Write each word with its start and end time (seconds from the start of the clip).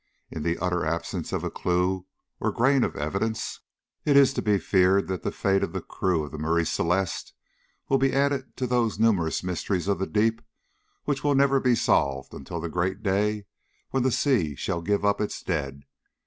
In 0.31 0.41
the 0.41 0.57
utter 0.57 0.83
absence 0.83 1.31
of 1.31 1.43
a 1.43 1.51
clue 1.51 2.07
or 2.39 2.51
grain 2.51 2.83
of 2.83 2.95
evidence, 2.95 3.59
it 4.03 4.17
is 4.17 4.33
to 4.33 4.41
be 4.41 4.57
feared 4.57 5.07
that 5.09 5.21
the 5.21 5.31
fate 5.31 5.61
of 5.61 5.73
the 5.73 5.79
crew 5.81 6.23
of 6.23 6.31
the 6.31 6.39
Marie 6.39 6.65
Celeste 6.65 7.35
will 7.87 7.99
be 7.99 8.11
added 8.11 8.57
to 8.57 8.65
those 8.65 8.97
numerous 8.97 9.43
mysteries 9.43 9.87
of 9.87 9.99
the 9.99 10.07
deep 10.07 10.41
which 11.05 11.23
will 11.23 11.35
never 11.35 11.59
be 11.59 11.75
solved 11.75 12.33
until 12.33 12.59
the 12.59 12.67
great 12.67 13.03
day 13.03 13.45
when 13.91 14.01
the 14.01 14.09
sea 14.09 14.55
shall 14.55 14.81
give 14.81 15.05
up 15.05 15.21
its 15.21 15.43
dead. 15.43 15.83